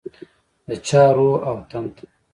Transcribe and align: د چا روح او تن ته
د 0.67 0.69
چا 0.87 1.03
روح 1.15 1.35
او 1.49 1.57
تن 1.69 1.85
ته 1.95 2.03